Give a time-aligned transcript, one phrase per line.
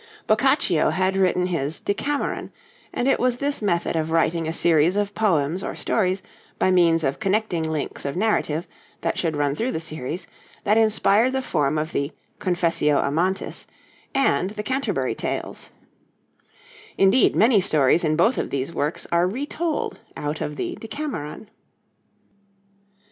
[0.25, 2.51] Boccaccio had written his 'Decameron,'
[2.91, 6.23] and it was this method of writing a series of poems or stories
[6.57, 8.67] by means of connecting links of narrative
[9.01, 10.25] that should run through the series,
[10.63, 13.67] that inspired the form of the 'Confessio Amantis'
[14.15, 15.69] and the 'Canterbury Tales';
[16.97, 21.47] indeed, many stories in both of these works are retold out of the 'Decameron.'